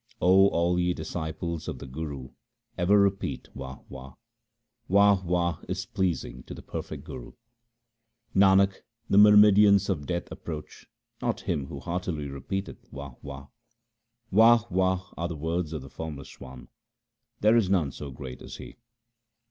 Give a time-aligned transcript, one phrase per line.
[0.19, 2.29] O all ye disciples of the Guru,
[2.75, 3.81] ever repeat Wah!
[3.87, 4.15] Wah!;
[4.87, 5.21] Wah!
[5.23, 5.59] Wah!
[5.69, 7.33] is pleasing to the perfect Guru.
[8.35, 8.77] Nanak,
[9.11, 10.87] the myrmidons of Death approach
[11.21, 13.13] not him who heartily repeateth Wah!
[13.21, 13.49] Wah!
[14.31, 14.63] Wah!
[14.71, 15.05] Wah!
[15.17, 16.69] are the words of the Formless One;
[17.41, 18.77] there is none so great as He.